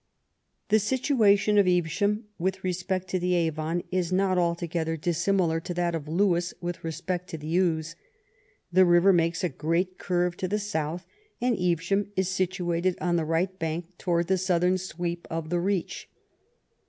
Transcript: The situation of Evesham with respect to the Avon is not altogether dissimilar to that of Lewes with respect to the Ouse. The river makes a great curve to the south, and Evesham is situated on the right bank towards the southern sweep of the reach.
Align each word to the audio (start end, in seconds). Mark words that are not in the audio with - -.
The 0.69 0.79
situation 0.79 1.59
of 1.59 1.67
Evesham 1.67 2.25
with 2.39 2.63
respect 2.63 3.07
to 3.09 3.19
the 3.19 3.35
Avon 3.35 3.83
is 3.91 4.11
not 4.11 4.35
altogether 4.35 4.97
dissimilar 4.97 5.59
to 5.59 5.75
that 5.75 5.93
of 5.93 6.07
Lewes 6.07 6.55
with 6.59 6.83
respect 6.83 7.29
to 7.29 7.37
the 7.37 7.55
Ouse. 7.59 7.93
The 8.73 8.83
river 8.83 9.13
makes 9.13 9.43
a 9.43 9.47
great 9.49 9.99
curve 9.99 10.35
to 10.37 10.47
the 10.47 10.57
south, 10.57 11.05
and 11.39 11.55
Evesham 11.55 12.11
is 12.15 12.29
situated 12.29 12.97
on 12.99 13.15
the 13.15 13.25
right 13.25 13.59
bank 13.59 13.95
towards 13.99 14.27
the 14.27 14.39
southern 14.39 14.79
sweep 14.79 15.27
of 15.29 15.51
the 15.51 15.59
reach. 15.59 16.09